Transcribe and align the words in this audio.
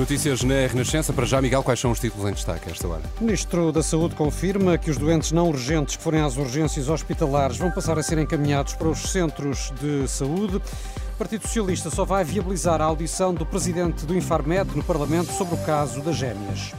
Notícias 0.00 0.42
na 0.42 0.66
Renascença. 0.66 1.12
Para 1.12 1.26
já, 1.26 1.42
Miguel, 1.42 1.62
quais 1.62 1.78
são 1.78 1.90
os 1.90 2.00
títulos 2.00 2.26
em 2.26 2.32
destaque 2.32 2.70
a 2.70 2.72
esta 2.72 2.88
hora? 2.88 3.02
O 3.20 3.24
Ministro 3.24 3.70
da 3.70 3.82
Saúde 3.82 4.14
confirma 4.14 4.78
que 4.78 4.90
os 4.90 4.96
doentes 4.96 5.30
não 5.30 5.50
urgentes 5.50 5.94
que 5.94 6.02
forem 6.02 6.22
às 6.22 6.38
urgências 6.38 6.88
hospitalares 6.88 7.58
vão 7.58 7.70
passar 7.70 7.98
a 7.98 8.02
ser 8.02 8.16
encaminhados 8.16 8.72
para 8.72 8.88
os 8.88 8.98
centros 8.98 9.70
de 9.78 10.08
saúde. 10.08 10.56
O 10.56 11.18
Partido 11.18 11.42
Socialista 11.42 11.90
só 11.90 12.06
vai 12.06 12.24
viabilizar 12.24 12.80
a 12.80 12.84
audição 12.84 13.34
do 13.34 13.44
presidente 13.44 14.06
do 14.06 14.16
Infarmed 14.16 14.74
no 14.74 14.82
Parlamento 14.82 15.32
sobre 15.32 15.54
o 15.54 15.58
caso 15.66 16.00
das 16.00 16.16
gêmeas. 16.16 16.72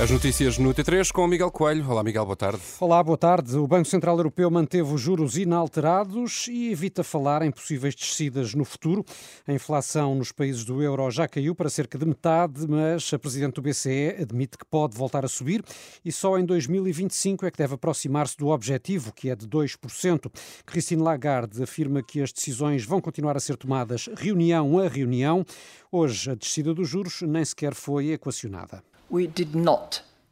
As 0.00 0.12
notícias 0.12 0.58
no 0.58 0.72
T3 0.72 1.10
com 1.10 1.26
Miguel 1.26 1.50
Coelho. 1.50 1.90
Olá, 1.90 2.04
Miguel, 2.04 2.24
boa 2.24 2.36
tarde. 2.36 2.62
Olá, 2.78 3.02
boa 3.02 3.18
tarde. 3.18 3.56
O 3.56 3.66
Banco 3.66 3.88
Central 3.88 4.16
Europeu 4.16 4.48
manteve 4.48 4.94
os 4.94 5.00
juros 5.00 5.36
inalterados 5.36 6.46
e 6.46 6.70
evita 6.70 7.02
falar 7.02 7.42
em 7.42 7.50
possíveis 7.50 7.96
descidas 7.96 8.54
no 8.54 8.64
futuro. 8.64 9.04
A 9.44 9.52
inflação 9.52 10.14
nos 10.14 10.30
países 10.30 10.64
do 10.64 10.80
euro 10.80 11.10
já 11.10 11.26
caiu 11.26 11.52
para 11.52 11.68
cerca 11.68 11.98
de 11.98 12.06
metade, 12.06 12.64
mas 12.68 13.12
a 13.12 13.18
Presidente 13.18 13.54
do 13.54 13.62
BCE 13.62 14.14
admite 14.22 14.56
que 14.56 14.64
pode 14.64 14.96
voltar 14.96 15.24
a 15.24 15.28
subir 15.28 15.64
e 16.04 16.12
só 16.12 16.38
em 16.38 16.44
2025 16.44 17.44
é 17.44 17.50
que 17.50 17.58
deve 17.58 17.74
aproximar-se 17.74 18.36
do 18.36 18.50
objetivo, 18.50 19.12
que 19.12 19.30
é 19.30 19.34
de 19.34 19.48
2%. 19.48 20.32
Christine 20.64 21.02
Lagarde 21.02 21.60
afirma 21.60 22.04
que 22.04 22.22
as 22.22 22.32
decisões 22.32 22.84
vão 22.84 23.00
continuar 23.00 23.36
a 23.36 23.40
ser 23.40 23.56
tomadas 23.56 24.08
reunião 24.16 24.78
a 24.78 24.86
reunião. 24.86 25.44
Hoje, 25.90 26.30
a 26.30 26.36
descida 26.36 26.72
dos 26.72 26.88
juros 26.88 27.20
nem 27.22 27.44
sequer 27.44 27.74
foi 27.74 28.12
equacionada. 28.12 28.80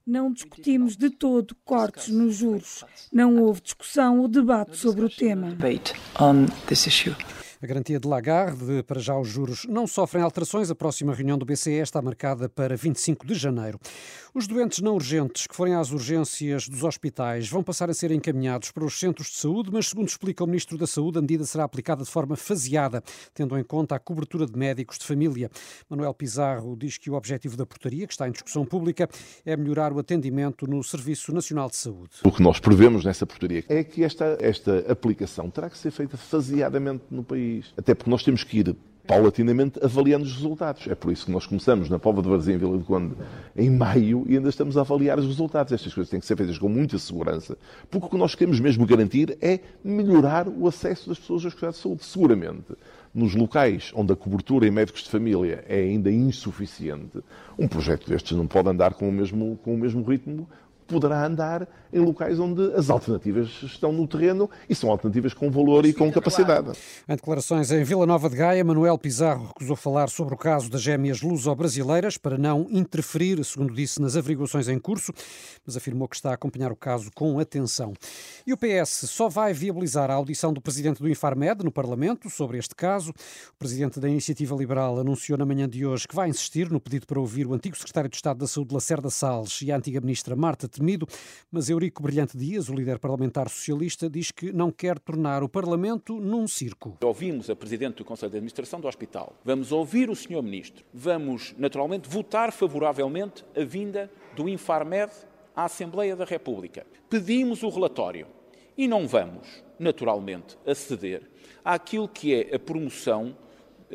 Não 0.06 0.32
discutimos 0.32 0.96
de 0.96 1.10
todo 1.10 1.56
cortes 1.64 2.08
nos 2.08 2.36
juros. 2.36 2.84
Não 3.12 3.42
houve 3.42 3.60
discussão 3.60 4.20
ou 4.20 4.28
debate 4.28 4.77
sobre 4.77 5.05
o 5.05 5.10
tema. 5.10 5.56
A 7.62 7.66
garantia 7.66 7.98
de 7.98 8.06
Lagarde, 8.06 8.82
para 8.82 9.00
já 9.00 9.18
os 9.18 9.28
juros 9.28 9.64
não 9.66 9.86
sofrem 9.86 10.22
alterações. 10.22 10.70
A 10.70 10.74
próxima 10.74 11.14
reunião 11.14 11.38
do 11.38 11.46
BCE 11.46 11.80
está 11.80 12.02
marcada 12.02 12.50
para 12.50 12.76
25 12.76 13.26
de 13.26 13.34
janeiro. 13.34 13.80
Os 14.34 14.46
doentes 14.46 14.80
não 14.80 14.94
urgentes 14.94 15.46
que 15.46 15.56
forem 15.56 15.74
às 15.74 15.90
urgências 15.90 16.68
dos 16.68 16.84
hospitais 16.84 17.48
vão 17.48 17.62
passar 17.62 17.88
a 17.88 17.94
ser 17.94 18.10
encaminhados 18.10 18.70
para 18.70 18.84
os 18.84 19.00
centros 19.00 19.28
de 19.28 19.36
saúde, 19.36 19.70
mas, 19.72 19.88
segundo 19.88 20.08
explica 20.08 20.44
o 20.44 20.46
Ministro 20.46 20.76
da 20.76 20.86
Saúde, 20.86 21.16
a 21.16 21.22
medida 21.22 21.46
será 21.46 21.64
aplicada 21.64 22.04
de 22.04 22.10
forma 22.10 22.36
faseada, 22.36 23.02
tendo 23.32 23.56
em 23.58 23.64
conta 23.64 23.94
a 23.94 23.98
cobertura 23.98 24.44
de 24.44 24.54
médicos 24.54 24.98
de 24.98 25.06
família. 25.06 25.50
Manuel 25.88 26.12
Pizarro 26.12 26.76
diz 26.76 26.98
que 26.98 27.08
o 27.08 27.14
objetivo 27.14 27.56
da 27.56 27.64
portaria, 27.64 28.06
que 28.06 28.12
está 28.12 28.28
em 28.28 28.32
discussão 28.32 28.66
pública, 28.66 29.08
é 29.46 29.56
melhorar 29.56 29.94
o 29.94 29.98
atendimento 29.98 30.66
no 30.66 30.84
Serviço 30.84 31.32
Nacional 31.32 31.70
de 31.70 31.76
Saúde. 31.76 32.16
O 32.22 32.30
que 32.30 32.42
nós 32.42 32.60
prevemos 32.60 33.02
nessa 33.02 33.24
portaria 33.24 33.64
é 33.66 33.82
que 33.82 34.04
esta, 34.04 34.36
esta 34.42 34.80
aplicação 34.92 35.48
terá 35.48 35.70
que 35.70 35.78
ser 35.78 35.91
feita 35.91 36.18
faseadamente 36.18 37.04
no 37.10 37.24
país. 37.24 37.45
Até 37.77 37.94
porque 37.94 38.11
nós 38.11 38.22
temos 38.22 38.44
que 38.44 38.58
ir 38.58 38.77
paulatinamente 39.06 39.78
avaliando 39.83 40.25
os 40.25 40.34
resultados. 40.34 40.86
É 40.89 40.94
por 40.94 41.12
isso 41.12 41.27
que 41.27 41.30
nós 41.33 41.47
começamos 41.47 41.88
na 41.88 41.98
Pova 41.98 42.20
de 42.20 42.28
Varzim, 42.28 42.56
Vila 42.56 42.77
do 42.77 42.84
Conde, 42.84 43.14
em 43.56 43.70
maio 43.70 44.25
e 44.28 44.36
ainda 44.36 44.48
estamos 44.48 44.77
a 44.77 44.80
avaliar 44.80 45.19
os 45.19 45.27
resultados. 45.27 45.72
Estas 45.72 45.94
coisas 45.94 46.11
têm 46.11 46.20
que 46.20 46.27
ser 46.27 46.36
feitas 46.36 46.58
com 46.58 46.69
muita 46.69 46.98
segurança, 46.98 47.56
porque 47.91 48.06
o 48.06 48.11
que 48.11 48.16
nós 48.16 48.34
queremos 48.34 48.58
mesmo 48.58 48.84
garantir 48.84 49.38
é 49.41 49.61
melhorar 49.84 50.48
o 50.48 50.66
acesso 50.66 51.08
das 51.08 51.19
pessoas 51.19 51.44
aos 51.44 51.55
cuidados 51.55 51.77
de 51.77 51.83
saúde. 51.83 52.05
Seguramente, 52.05 52.75
nos 53.14 53.34
locais 53.34 53.92
onde 53.94 54.12
a 54.12 54.16
cobertura 54.16 54.66
em 54.66 54.70
médicos 54.70 55.03
de 55.03 55.08
família 55.08 55.64
é 55.69 55.78
ainda 55.78 56.10
insuficiente, 56.10 57.19
um 57.58 57.66
projeto 57.66 58.08
destes 58.10 58.36
não 58.36 58.47
pode 58.47 58.69
andar 58.69 58.94
com 58.94 59.08
o 59.08 59.12
mesmo, 59.12 59.58
com 59.62 59.75
o 59.75 59.78
mesmo 59.78 60.03
ritmo 60.03 60.47
poderá 60.86 61.26
andar 61.26 61.68
em 61.92 62.00
locais 62.00 62.38
onde 62.38 62.74
as 62.74 62.91
alternativas 62.91 63.48
estão 63.62 63.92
no 63.92 64.06
terreno 64.06 64.50
e 64.69 64.74
são 64.74 64.91
alternativas 64.91 65.32
com 65.32 65.50
valor 65.50 65.86
e 65.86 65.92
com 65.92 66.10
capacidade. 66.12 66.72
Em 67.08 67.16
declarações 67.16 67.70
em 67.70 67.82
Vila 67.84 68.06
Nova 68.06 68.28
de 68.28 68.36
Gaia, 68.36 68.64
Manuel 68.64 68.98
Pizarro 68.98 69.46
recusou 69.46 69.76
falar 69.76 70.08
sobre 70.08 70.34
o 70.34 70.36
caso 70.36 70.70
das 70.70 70.82
gêmeas 70.82 71.22
luso-brasileiras 71.22 72.19
para 72.19 72.36
não 72.36 72.66
interferir, 72.70 73.42
segundo 73.44 73.75
disse, 73.75 74.00
nas 74.00 74.16
averiguações 74.16 74.69
em 74.69 74.78
curso, 74.78 75.12
mas 75.66 75.76
afirmou 75.76 76.08
que 76.08 76.16
está 76.16 76.30
a 76.30 76.34
acompanhar 76.34 76.70
o 76.70 76.76
caso 76.76 77.10
com 77.14 77.38
atenção. 77.38 77.94
E 78.46 78.52
o 78.52 78.56
PS 78.56 79.08
só 79.08 79.28
vai 79.28 79.52
viabilizar 79.52 80.10
a 80.10 80.14
audição 80.14 80.52
do 80.52 80.60
presidente 80.60 81.00
do 81.02 81.08
Infarmed 81.08 81.64
no 81.64 81.72
Parlamento 81.72 82.28
sobre 82.28 82.58
este 82.58 82.75
caso. 82.75 83.10
O 83.10 83.58
presidente 83.58 83.98
da 83.98 84.08
Iniciativa 84.08 84.54
Liberal 84.54 84.98
anunciou 84.98 85.38
na 85.38 85.46
manhã 85.46 85.69
de 85.69 85.86
hoje 85.86 86.06
que 86.06 86.14
vai 86.14 86.28
insistir 86.28 86.70
no 86.70 86.80
pedido 86.80 87.06
para 87.06 87.19
ouvir 87.19 87.46
o 87.46 87.54
antigo 87.54 87.76
secretário 87.76 88.10
de 88.10 88.16
Estado 88.16 88.38
da 88.38 88.46
Saúde, 88.46 88.75
Lacerda 88.75 89.10
Salles, 89.10 89.62
e 89.62 89.72
a 89.72 89.76
antiga 89.76 90.00
ministra 90.00 90.36
Marta 90.36 90.69
temido, 90.76 91.06
mas 91.50 91.69
Eurico 91.69 92.03
Brilhante 92.03 92.37
Dias, 92.37 92.69
o 92.69 92.75
líder 92.75 92.98
parlamentar 92.98 93.48
socialista, 93.48 94.09
diz 94.09 94.31
que 94.31 94.53
não 94.53 94.70
quer 94.70 94.98
tornar 94.98 95.42
o 95.42 95.48
Parlamento 95.48 96.20
num 96.20 96.47
circo. 96.47 96.97
Ouvimos 97.03 97.50
a 97.50 97.56
Presidente 97.56 97.97
do 97.97 98.04
Conselho 98.04 98.31
de 98.31 98.37
Administração 98.38 98.81
do 98.81 98.88
Hospital, 98.88 99.34
vamos 99.44 99.72
ouvir 99.72 100.09
o 100.10 100.16
Sr. 100.16 100.42
Ministro, 100.42 100.84
vamos 100.92 101.54
naturalmente 101.59 102.09
votar 102.09 102.53
favoravelmente 102.53 103.44
a 103.56 103.64
vinda 103.64 104.10
do 104.34 104.48
Infarmed 104.48 105.12
à 105.54 105.64
Assembleia 105.64 106.14
da 106.14 106.25
República. 106.25 106.87
Pedimos 107.08 107.62
o 107.62 107.69
relatório 107.69 108.26
e 108.76 108.87
não 108.87 109.06
vamos, 109.08 109.64
naturalmente, 109.78 110.58
aceder 110.66 111.22
àquilo 111.64 112.08
que 112.08 112.34
é 112.34 112.54
a 112.54 112.58
promoção 112.58 113.34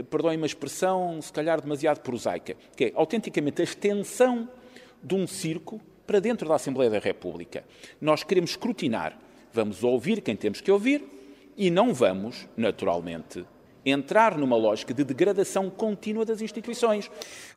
perdoem-me 0.09 0.43
a 0.43 0.45
expressão, 0.45 1.21
se 1.21 1.33
calhar 1.33 1.59
demasiado 1.61 1.99
prosaica, 1.99 2.55
que 2.75 2.85
é 2.85 2.91
autenticamente 2.95 3.61
a 3.61 3.63
extensão 3.63 4.49
de 5.03 5.15
um 5.15 5.27
circo 5.27 5.81
para 6.05 6.19
dentro 6.19 6.47
da 6.47 6.55
Assembleia 6.55 6.89
da 6.89 6.99
República. 6.99 7.63
Nós 7.99 8.23
queremos 8.23 8.51
escrutinar, 8.51 9.17
vamos 9.53 9.83
ouvir 9.83 10.21
quem 10.21 10.35
temos 10.35 10.61
que 10.61 10.71
ouvir 10.71 11.03
e 11.57 11.69
não 11.69 11.93
vamos, 11.93 12.47
naturalmente, 12.55 13.45
entrar 13.85 14.37
numa 14.37 14.55
lógica 14.55 14.93
de 14.93 15.03
degradação 15.03 15.69
contínua 15.69 16.25
das 16.25 16.41
instituições. 16.41 17.09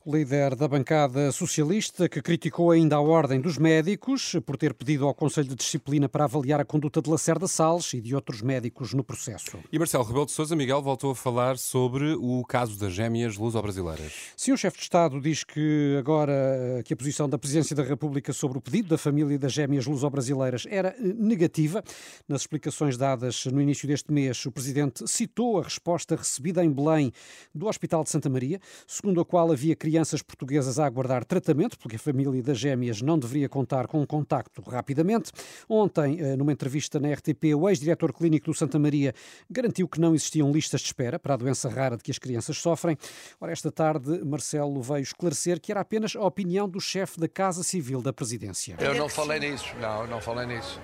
O 0.04 0.14
líder 0.14 0.54
da 0.54 0.66
bancada 0.66 1.30
socialista, 1.32 2.08
que 2.08 2.22
criticou 2.22 2.70
ainda 2.70 2.96
a 2.96 3.00
Ordem 3.00 3.40
dos 3.40 3.58
Médicos 3.58 4.36
por 4.46 4.56
ter 4.56 4.74
pedido 4.74 5.06
ao 5.06 5.14
Conselho 5.14 5.48
de 5.48 5.54
Disciplina 5.54 6.08
para 6.08 6.24
avaliar 6.24 6.60
a 6.60 6.64
conduta 6.64 7.00
de 7.02 7.10
Lacerda 7.10 7.46
Salles 7.46 7.92
e 7.94 8.00
de 8.00 8.14
outros 8.14 8.42
médicos 8.42 8.94
no 8.94 9.04
processo. 9.04 9.58
E 9.72 9.78
Marcelo 9.78 10.04
Rebelo 10.04 10.26
de 10.26 10.32
Sousa, 10.32 10.56
Miguel, 10.56 10.82
voltou 10.82 11.10
a 11.10 11.14
falar 11.14 11.58
sobre 11.58 12.14
o 12.14 12.44
caso 12.44 12.78
das 12.78 12.92
gêmeas 12.92 13.36
luso-brasileiras. 13.36 14.12
Sim, 14.36 14.52
o 14.52 14.56
chefe 14.56 14.78
de 14.78 14.82
Estado 14.84 15.20
diz 15.20 15.44
que 15.44 15.96
agora 15.98 16.82
que 16.84 16.94
a 16.94 16.96
posição 16.96 17.28
da 17.28 17.38
Presidência 17.38 17.76
da 17.76 17.82
República 17.82 18.32
sobre 18.32 18.58
o 18.58 18.60
pedido 18.60 18.88
da 18.88 18.98
família 18.98 19.38
das 19.38 19.52
gêmeas 19.52 19.86
luso-brasileiras 19.86 20.66
era 20.70 20.88
eh, 20.88 20.94
negativa. 21.00 21.82
Nas 22.28 22.42
explicações 22.42 22.96
dadas 22.96 23.44
no 23.46 23.60
início 23.60 23.86
deste 23.86 24.12
mês, 24.12 24.44
o 24.46 24.52
Presidente 24.52 25.06
citou 25.06 25.58
a 25.58 25.62
resposta 25.62 26.13
recebida 26.16 26.64
em 26.64 26.70
Belém 26.70 27.12
do 27.54 27.66
Hospital 27.66 28.02
de 28.04 28.10
Santa 28.10 28.28
Maria, 28.28 28.60
segundo 28.86 29.20
a 29.20 29.24
qual 29.24 29.50
havia 29.50 29.76
crianças 29.76 30.22
portuguesas 30.22 30.78
a 30.78 30.86
aguardar 30.86 31.24
tratamento, 31.24 31.78
porque 31.78 31.96
a 31.96 31.98
família 31.98 32.42
das 32.42 32.58
gêmeas 32.58 33.00
não 33.02 33.18
deveria 33.18 33.48
contar 33.48 33.86
com 33.86 34.00
um 34.00 34.06
contacto 34.06 34.62
rapidamente. 34.62 35.32
Ontem, 35.68 36.20
eh, 36.20 36.36
numa 36.36 36.52
entrevista 36.52 36.98
na 36.98 37.12
RTP, 37.12 37.54
o 37.54 37.68
ex-diretor 37.68 38.12
clínico 38.12 38.46
do 38.46 38.54
Santa 38.54 38.78
Maria 38.78 39.14
garantiu 39.50 39.88
que 39.88 40.00
não 40.00 40.14
existiam 40.14 40.50
listas 40.52 40.80
de 40.80 40.86
espera 40.86 41.18
para 41.18 41.34
a 41.34 41.36
doença 41.36 41.68
rara 41.68 41.96
de 41.96 42.02
que 42.02 42.10
as 42.10 42.18
crianças 42.18 42.56
sofrem. 42.58 42.96
Ora, 43.40 43.52
esta 43.52 43.70
tarde, 43.70 44.24
Marcelo 44.24 44.80
veio 44.82 45.02
esclarecer 45.02 45.60
que 45.60 45.72
era 45.72 45.80
apenas 45.80 46.16
a 46.16 46.22
opinião 46.22 46.68
do 46.68 46.80
chefe 46.80 47.20
da 47.20 47.28
Casa 47.28 47.62
Civil 47.62 48.02
da 48.02 48.12
Presidência. 48.12 48.76
Eu 48.78 48.94
não 48.94 49.08
falei 49.08 49.40
nisso, 49.40 49.74
não, 49.80 50.06
não 50.06 50.20
falei 50.20 50.46
nisso. 50.46 50.80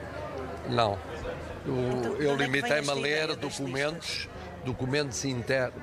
Não. 0.69 0.99
Eu, 1.67 2.23
eu 2.23 2.37
limitei-me 2.37 2.89
a 2.89 2.95
ler 2.95 3.37
documentos 3.37 4.29
documentos 4.65 5.25
internos 5.25 5.75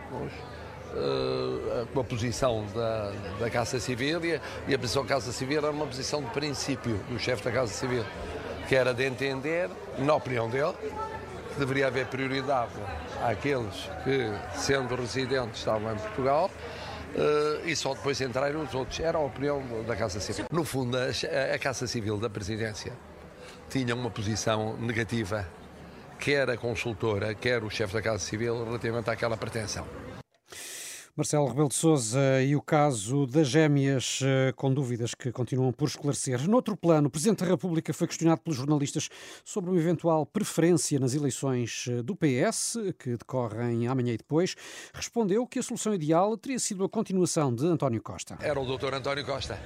uh, 0.94 1.88
com 1.94 2.00
a 2.00 2.04
posição 2.04 2.66
da, 2.74 3.12
da 3.40 3.50
Casa 3.50 3.80
Civil 3.80 4.24
e 4.26 4.36
a, 4.36 4.42
e 4.68 4.74
a 4.74 4.80
posição 4.80 5.04
da 5.04 5.10
Casa 5.10 5.32
Civil 5.32 5.58
era 5.58 5.72
uma 5.72 5.86
posição 5.86 6.22
de 6.22 6.30
princípio 6.32 6.98
do 7.10 7.20
chefe 7.20 7.44
da 7.44 7.52
Casa 7.52 7.72
Civil, 7.74 8.06
que 8.68 8.76
era 8.76 8.94
de 8.94 9.06
entender, 9.06 9.70
na 9.98 10.16
opinião 10.16 10.50
dele, 10.50 10.74
que 11.54 11.60
deveria 11.60 11.88
haver 11.88 12.08
prioridade 12.08 12.72
àqueles 13.24 13.90
que, 14.04 14.32
sendo 14.56 14.96
residentes, 14.96 15.60
estavam 15.60 15.94
em 15.94 15.98
Portugal 15.98 16.52
uh, 17.16 17.68
e 17.68 17.76
só 17.76 17.94
depois 17.94 18.20
entrarem 18.22 18.58
os 18.58 18.74
outros. 18.74 19.00
Era 19.00 19.18
a 19.18 19.22
opinião 19.22 19.62
da 19.88 19.96
Casa 19.96 20.20
Civil. 20.20 20.46
No 20.52 20.64
fundo, 20.64 20.98
a, 20.98 21.56
a 21.56 21.60
Casa 21.60 21.88
Civil 21.88 22.18
da 22.18 22.30
Presidência 22.30 22.94
tinha 23.70 23.94
uma 23.94 24.10
posição 24.10 24.78
negativa 24.78 25.46
quer 26.20 26.50
a 26.50 26.58
consultora, 26.58 27.34
quer 27.34 27.64
o 27.64 27.70
chefe 27.70 27.94
da 27.94 28.02
Casa 28.02 28.20
Civil, 28.20 28.64
relativamente 28.64 29.10
àquela 29.10 29.38
pretensão. 29.38 29.86
Marcelo 31.18 31.48
Rebelo 31.48 31.68
de 31.68 31.74
Sousa 31.74 32.44
e 32.44 32.56
o 32.56 32.62
caso 32.62 33.26
das 33.26 33.48
gêmeas 33.48 34.20
eh, 34.22 34.54
com 34.56 34.72
dúvidas 34.72 35.16
que 35.16 35.32
continuam 35.32 35.74
por 35.74 35.88
esclarecer. 35.88 36.48
Noutro 36.48 36.78
plano, 36.78 37.08
o 37.08 37.10
Presidente 37.10 37.40
da 37.40 37.48
República 37.48 37.92
foi 37.92 38.06
questionado 38.06 38.42
pelos 38.42 38.56
jornalistas 38.56 39.10
sobre 39.44 39.72
uma 39.72 39.80
eventual 39.80 40.28
preferência 40.28 41.00
nas 41.00 41.16
eleições 41.16 41.86
eh, 41.90 42.04
do 42.04 42.16
PS, 42.16 42.78
que 43.00 43.18
decorrem 43.18 43.88
amanhã 43.88 44.14
e 44.14 44.18
depois. 44.18 44.54
Respondeu 44.94 45.48
que 45.48 45.58
a 45.58 45.64
solução 45.64 45.92
ideal 45.92 46.38
teria 46.38 46.60
sido 46.60 46.84
a 46.84 46.90
continuação 46.90 47.52
de 47.52 47.66
António 47.66 48.04
Costa. 48.04 48.38
Era 48.40 48.60
o 48.60 48.66
doutor 48.66 48.94
António 48.94 49.26
Costa. 49.26 49.58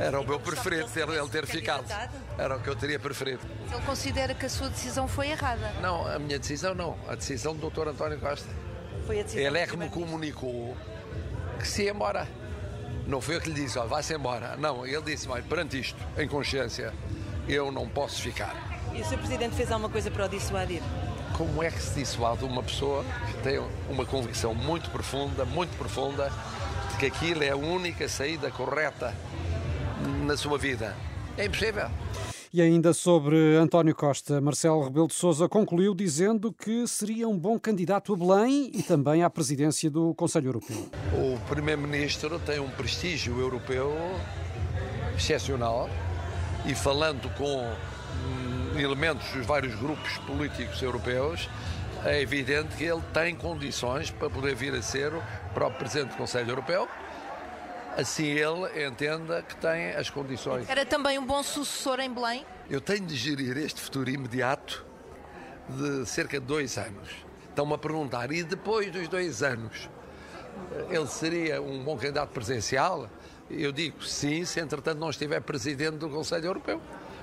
Era 0.00 0.18
o 0.18 0.26
meu 0.26 0.40
preferido 0.40 0.88
ter, 0.88 1.06
ele 1.06 1.28
ter 1.28 1.46
ficado. 1.46 1.84
Era 2.38 2.56
o 2.56 2.60
que 2.60 2.68
eu 2.68 2.74
teria 2.74 2.98
preferido. 2.98 3.42
Ele 3.70 3.82
considera 3.84 4.32
que 4.32 4.46
a 4.46 4.48
sua 4.48 4.70
decisão 4.70 5.06
foi 5.06 5.28
errada? 5.28 5.70
Não, 5.82 6.06
a 6.06 6.18
minha 6.18 6.38
decisão 6.38 6.74
não. 6.74 6.96
A 7.06 7.14
decisão 7.14 7.54
do 7.54 7.60
doutor 7.60 7.86
António 7.86 8.18
Costa. 8.18 8.48
Foi 9.06 9.20
a 9.20 9.22
decisão 9.22 9.44
Ele 9.46 9.58
é 9.58 9.66
que 9.66 9.76
me 9.76 9.90
comunicou 9.90 10.74
que 11.58 11.68
se 11.68 11.82
ia 11.82 11.90
embora. 11.90 12.26
Não 13.06 13.20
foi 13.20 13.36
eu 13.36 13.42
que 13.42 13.50
lhe 13.50 13.62
disse, 13.62 13.78
olha, 13.78 13.88
vá-se 13.88 14.14
embora. 14.14 14.56
Não, 14.56 14.86
ele 14.86 15.02
disse, 15.02 15.28
olha, 15.28 15.42
perante 15.42 15.78
isto, 15.78 15.98
em 16.16 16.26
consciência, 16.26 16.94
eu 17.46 17.70
não 17.70 17.86
posso 17.86 18.22
ficar. 18.22 18.56
E 18.94 19.02
o 19.02 19.04
Sr. 19.04 19.18
Presidente 19.18 19.54
fez 19.54 19.70
alguma 19.70 19.90
coisa 19.90 20.10
para 20.10 20.24
o 20.24 20.28
dissuadir? 20.30 20.82
Como 21.36 21.62
é 21.62 21.70
que 21.70 21.80
se 21.80 22.00
dissuade 22.00 22.42
uma 22.42 22.62
pessoa 22.62 23.04
que 23.26 23.42
tem 23.42 23.62
uma 23.90 24.06
convicção 24.06 24.54
muito 24.54 24.88
profunda, 24.88 25.44
muito 25.44 25.76
profunda, 25.76 26.32
de 26.90 26.96
que 26.96 27.06
aquilo 27.06 27.44
é 27.44 27.50
a 27.50 27.56
única 27.56 28.08
saída 28.08 28.50
correta 28.50 29.14
na 30.26 30.36
sua 30.36 30.58
vida? 30.58 30.96
É 31.36 31.46
impossível. 31.46 31.88
E 32.52 32.60
ainda 32.60 32.92
sobre 32.92 33.56
António 33.56 33.94
Costa, 33.94 34.40
Marcelo 34.40 34.82
Rebelo 34.82 35.06
de 35.06 35.14
Sousa 35.14 35.48
concluiu 35.48 35.94
dizendo 35.94 36.52
que 36.52 36.84
seria 36.86 37.28
um 37.28 37.38
bom 37.38 37.58
candidato 37.60 38.12
a 38.12 38.16
Belém 38.16 38.72
e 38.74 38.82
também 38.82 39.22
à 39.22 39.30
presidência 39.30 39.88
do 39.88 40.12
Conselho 40.14 40.48
Europeu. 40.48 40.76
O 41.12 41.38
Primeiro-Ministro 41.48 42.40
tem 42.40 42.58
um 42.58 42.68
prestígio 42.68 43.38
europeu 43.38 43.92
excepcional 45.16 45.88
e 46.66 46.74
falando 46.74 47.32
com 47.36 47.62
hum, 47.62 48.78
elementos 48.78 49.30
dos 49.32 49.46
vários 49.46 49.74
grupos 49.76 50.18
políticos 50.26 50.82
europeus, 50.82 51.48
é 52.04 52.20
evidente 52.20 52.76
que 52.76 52.84
ele 52.84 53.02
tem 53.12 53.34
condições 53.36 54.10
para 54.10 54.28
poder 54.28 54.54
vir 54.54 54.74
a 54.74 54.82
ser 54.82 55.14
o 55.14 55.22
próprio 55.54 55.78
Presidente 55.78 56.10
do 56.10 56.16
Conselho 56.16 56.50
Europeu. 56.50 56.88
Assim 58.00 58.28
ele 58.28 58.86
entenda 58.86 59.42
que 59.42 59.54
tem 59.56 59.90
as 59.90 60.08
condições. 60.08 60.66
Era 60.70 60.86
também 60.86 61.18
um 61.18 61.26
bom 61.26 61.42
sucessor 61.42 62.00
em 62.00 62.10
Belém? 62.10 62.46
Eu 62.70 62.80
tenho 62.80 63.04
de 63.04 63.14
gerir 63.14 63.58
este 63.58 63.78
futuro 63.78 64.08
imediato 64.08 64.86
de 65.68 66.06
cerca 66.06 66.40
de 66.40 66.46
dois 66.46 66.78
anos. 66.78 67.10
Estão-me 67.50 67.74
a 67.74 67.78
perguntar, 67.78 68.32
e 68.32 68.42
depois 68.42 68.90
dos 68.90 69.06
dois 69.06 69.42
anos, 69.42 69.90
ele 70.88 71.06
seria 71.08 71.60
um 71.60 71.84
bom 71.84 71.94
candidato 71.98 72.30
presidencial? 72.30 73.06
Eu 73.50 73.70
digo 73.70 74.02
sim, 74.02 74.46
se 74.46 74.60
entretanto 74.60 74.98
não 74.98 75.10
estiver 75.10 75.42
presidente 75.42 75.98
do 75.98 76.08
Conselho 76.08 76.46
Europeu. 76.46 76.80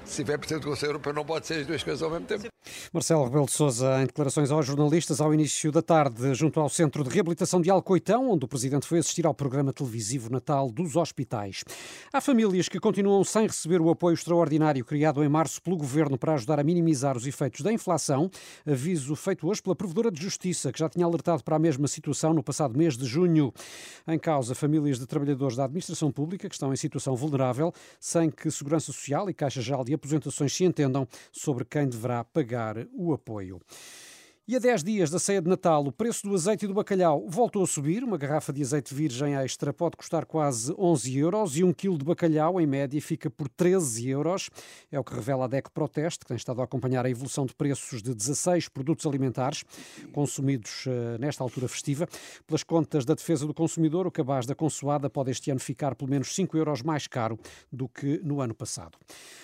Se 0.08 0.22
estiver 0.22 0.38
presidente 0.40 0.64
do 0.64 0.70
Conselho 0.70 0.90
Europeu, 0.92 1.14
não 1.14 1.26
pode 1.26 1.46
ser 1.46 1.60
as 1.60 1.68
duas 1.68 1.84
coisas 1.84 2.02
ao 2.02 2.10
mesmo 2.10 2.26
tempo. 2.26 2.48
Marcelo 2.94 3.26
Rebelo 3.26 3.46
de 3.46 3.52
Sousa, 3.52 4.02
em 4.02 4.06
declarações 4.06 4.50
aos 4.50 4.66
jornalistas 4.66 5.20
ao 5.20 5.34
início 5.34 5.72
da 5.72 5.82
tarde, 5.82 6.34
junto 6.34 6.60
ao 6.60 6.70
Centro 6.70 7.04
de 7.04 7.10
Reabilitação 7.10 7.62
de 7.62 7.70
Alcoitão, 7.70 8.32
onde 8.32 8.46
o 8.46 8.48
Presidente 8.48 8.88
foi 8.88 9.00
assistir 9.00 9.26
ao 9.26 9.34
programa 9.34 9.74
televisivo 9.74 10.32
Natal 10.32 10.72
dos 10.72 10.96
Hospitais. 10.96 11.64
Há 12.12 12.22
famílias 12.22 12.70
que 12.70 12.80
continuam 12.80 13.24
sem 13.24 13.48
receber 13.48 13.82
o 13.82 13.90
apoio 13.90 14.14
extraordinário 14.14 14.84
criado 14.84 15.24
em 15.24 15.30
março 15.30 15.62
pelo 15.62 15.76
Governo 15.76 16.18
para 16.18 16.34
ajudar 16.34 16.60
a 16.60 16.64
minimizar 16.64 17.18
os 17.18 17.28
efeitos 17.28 17.62
da 17.62 17.72
inflação. 17.72 18.32
Aviso 18.66 19.16
feito 19.16 19.48
hoje 19.48 19.62
pela 19.62 19.76
Provedora 19.76 20.10
de 20.10 20.22
Justiça, 20.22 20.72
que 20.72 20.80
já 20.80 20.90
tinha 20.90 21.06
alertado 21.06 21.44
para 21.44 21.58
a 21.58 21.60
mesma 21.60 21.88
situação 21.88 22.34
no 22.34 22.42
passado 22.42 22.78
mês 22.78 22.98
de 22.98 23.06
junho. 23.06 23.54
Em 24.08 24.18
causa, 24.18 24.56
famílias 24.56 25.00
de 25.00 25.06
trabalhadores 25.06 25.58
da 25.58 25.66
administração 25.66 26.12
pública 26.12 26.48
que 26.48 26.56
estão 26.56 26.72
em 26.72 26.78
situação 26.78 27.16
vulnerável, 27.16 27.74
sem 28.00 28.30
que 28.30 28.50
Segurança 28.50 28.88
Social 28.88 29.30
e 29.30 29.34
Caixa 29.34 29.62
Geral 29.62 29.84
de 29.84 29.97
Aposentações 29.98 30.54
se 30.54 30.64
entendam 30.64 31.08
sobre 31.32 31.66
quem 31.66 31.88
deverá 31.88 32.24
pagar 32.24 32.78
o 32.94 33.14
apoio. 33.14 33.60
E 34.50 34.56
a 34.56 34.60
10 34.60 34.82
dias 34.82 35.10
da 35.10 35.20
ceia 35.20 35.42
de 35.42 35.50
Natal, 35.50 35.86
o 35.86 35.92
preço 35.92 36.26
do 36.26 36.34
azeite 36.34 36.64
e 36.64 36.70
do 36.70 36.74
bacalhau 36.74 37.26
voltou 37.28 37.62
a 37.62 37.68
subir. 37.68 38.02
Uma 38.02 38.18
garrafa 38.18 38.54
de 38.54 38.62
azeite 38.62 38.94
virgem 38.94 39.36
extra 39.36 39.74
pode 39.74 39.98
custar 39.98 40.26
quase 40.26 40.74
11 40.78 41.18
euros 41.18 41.58
e 41.58 41.66
um 41.66 41.74
quilo 41.74 41.98
de 41.98 42.06
bacalhau, 42.06 42.62
em 42.62 42.66
média, 42.66 43.02
fica 43.02 43.30
por 43.30 43.50
13 43.50 44.08
euros. 44.08 44.50
É 44.90 44.98
o 44.98 45.04
que 45.04 45.14
revela 45.14 45.44
a 45.44 45.48
DECO 45.50 45.70
Proteste, 45.70 46.20
que 46.20 46.28
tem 46.28 46.38
estado 46.38 46.62
a 46.62 46.64
acompanhar 46.64 47.06
a 47.06 47.10
evolução 47.10 47.46
de 47.46 47.54
preços 47.54 48.02
de 48.02 48.16
16 48.16 48.70
produtos 48.70 49.06
alimentares 49.06 49.66
consumidos 50.14 50.86
uh, 50.86 51.20
nesta 51.20 51.44
altura 51.44 51.68
festiva. 51.68 52.08
Pelas 52.48 52.64
contas 52.64 53.04
da 53.04 53.16
Defesa 53.16 53.46
do 53.46 53.54
Consumidor, 53.54 54.08
o 54.08 54.12
cabaz 54.12 54.46
da 54.46 54.56
consoada 54.56 55.10
pode 55.10 55.30
este 55.30 55.52
ano 55.52 55.60
ficar 55.60 55.94
pelo 55.94 56.10
menos 56.10 56.34
5 56.34 56.56
euros 56.56 56.82
mais 56.82 57.06
caro 57.06 57.38
do 57.70 57.90
que 57.90 58.22
no 58.24 58.40
ano 58.40 58.56
passado. 58.56 58.98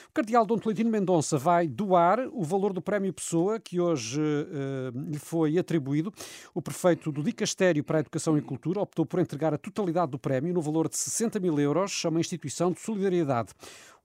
O 0.08 0.14
cardeal 0.14 0.46
Dom 0.46 0.60
Tolentino 0.60 0.90
Mendonça 0.92 1.38
vai 1.38 1.68
doar 1.68 2.20
o 2.32 2.44
valor 2.44 2.72
do 2.72 2.82
Prémio 2.82 3.12
Pessoa, 3.12 3.60
que 3.60 3.82
hoje 3.82 4.22
uh, 4.22 4.93
lhe 4.94 5.20
foi 5.20 5.58
atribuído. 5.58 6.14
O 6.54 6.62
prefeito 6.62 7.12
do 7.12 7.24
Dicastério 7.24 7.84
para 7.84 7.98
a 7.98 8.02
Educação 8.02 8.38
e 8.38 8.42
Cultura 8.42 8.80
optou 8.80 9.06
por 9.06 9.20
entregar 9.20 9.54
a 9.54 9.58
totalidade 9.58 10.12
do 10.12 10.20
prémio, 10.20 10.54
no 10.54 10.62
valor 10.62 10.88
de 10.88 10.98
60 10.98 11.40
mil 11.40 11.60
euros, 11.60 12.02
a 12.06 12.10
uma 12.10 12.20
instituição 12.20 12.72
de 12.72 12.80
solidariedade. 12.80 13.54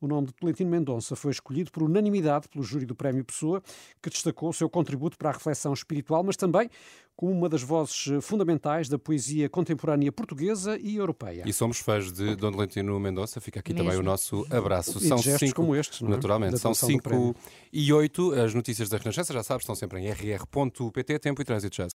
O 0.01 0.07
nome 0.07 0.29
de 0.29 0.33
Tolentino 0.33 0.71
Mendonça 0.71 1.17
foi 1.17 1.33
escolhido 1.33 1.73
por 1.73 1.83
unanimidade 1.83 2.49
pelo 2.49 2.63
júri 2.63 2.87
do 2.87 2.95
Prémio 2.95 3.25
Pessoa, 3.25 3.61
que 4.01 4.09
destacou 4.09 4.51
o 4.51 4.53
seu 4.53 4.71
contributo 4.71 5.19
para 5.19 5.31
a 5.31 5.33
reflexão 5.33 5.73
espiritual, 5.73 6.23
mas 6.23 6.37
também 6.37 6.71
como 7.19 7.33
uma 7.33 7.49
das 7.49 7.65
vozes 7.65 8.11
fundamentais 8.23 8.89
da 8.89 8.97
poesia 8.97 9.49
contemporânea 9.49 10.13
portuguesa 10.13 10.79
e 10.81 10.95
europeia. 10.95 11.43
E 11.45 11.53
somos 11.53 11.81
fãs 11.81 12.13
de 12.13 12.37
Dom 12.37 12.53
Tolentino 12.53 12.99
Mendonça, 13.01 13.41
fica 13.41 13.59
aqui 13.59 13.73
Mesmo. 13.75 13.89
também 13.89 14.01
o 14.01 14.05
nosso 14.05 14.47
abraço. 14.49 14.99
E 14.99 15.09
são 15.09 15.19
cinco, 15.19 15.57
como 15.57 15.75
estes, 15.75 16.01
não 16.01 16.11
é? 16.11 16.13
Naturalmente, 16.13 16.59
são 16.59 16.73
5 16.73 17.35
e 17.73 17.93
8. 17.93 18.35
As 18.35 18.55
notícias 18.55 18.89
da 18.89 18.99
Renascença, 18.99 19.33
já 19.33 19.43
sabes, 19.43 19.65
estão 19.65 19.75
sempre 19.75 19.99
em 19.99 20.09
rr.pt, 20.09 21.19
tempo 21.19 21.43
e 21.43 21.45
trânsito 21.45 21.75
já. 21.75 21.87